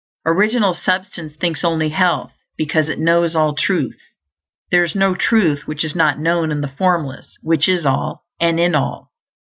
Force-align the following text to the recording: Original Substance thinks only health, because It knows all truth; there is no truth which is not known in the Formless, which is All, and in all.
Original 0.25 0.73
Substance 0.73 1.35
thinks 1.35 1.63
only 1.63 1.89
health, 1.89 2.31
because 2.57 2.89
It 2.89 2.97
knows 2.97 3.35
all 3.35 3.53
truth; 3.53 3.95
there 4.71 4.83
is 4.83 4.95
no 4.95 5.13
truth 5.13 5.67
which 5.67 5.83
is 5.83 5.93
not 5.95 6.17
known 6.17 6.49
in 6.49 6.61
the 6.61 6.73
Formless, 6.75 7.37
which 7.43 7.69
is 7.69 7.85
All, 7.85 8.23
and 8.39 8.59
in 8.59 8.73
all. 8.73 9.11